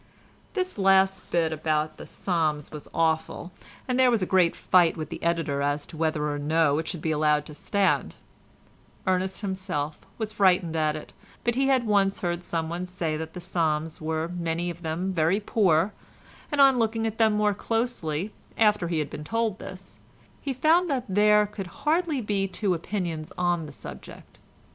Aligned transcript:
This 0.55 0.79
last 0.79 1.29
bit 1.29 1.53
about 1.53 1.97
the 1.97 2.07
Psalms 2.07 2.71
was 2.71 2.87
awful, 2.91 3.51
and 3.87 3.99
there 3.99 4.09
was 4.09 4.23
a 4.23 4.25
great 4.25 4.55
fight 4.55 4.97
with 4.97 5.09
the 5.09 5.21
editor 5.21 5.61
as 5.61 5.85
to 5.85 5.95
whether 5.95 6.27
or 6.27 6.39
no 6.39 6.79
it 6.79 6.87
should 6.87 7.03
be 7.03 7.11
allowed 7.11 7.45
to 7.45 7.53
stand. 7.53 8.15
Ernest 9.05 9.41
himself 9.41 9.99
was 10.17 10.33
frightened 10.33 10.75
at 10.75 10.95
it, 10.95 11.13
but 11.43 11.53
he 11.53 11.67
had 11.67 11.85
once 11.85 12.21
heard 12.21 12.43
someone 12.43 12.87
say 12.87 13.15
that 13.15 13.33
the 13.33 13.39
Psalms 13.41 14.01
were 14.01 14.27
many 14.27 14.71
of 14.71 14.81
them 14.81 15.13
very 15.13 15.39
poor, 15.39 15.93
and 16.51 16.59
on 16.59 16.79
looking 16.79 17.05
at 17.05 17.19
them 17.19 17.33
more 17.33 17.53
closely, 17.53 18.33
after 18.57 18.87
he 18.87 18.97
had 18.97 19.09
been 19.11 19.23
told 19.23 19.59
this, 19.59 19.99
he 20.41 20.51
found 20.51 20.89
that 20.89 21.05
there 21.07 21.45
could 21.45 21.67
hardly 21.85 22.21
be 22.21 22.47
two 22.47 22.73
opinions 22.73 23.31
on 23.37 23.67
the 23.67 23.71
subject. 23.71 24.39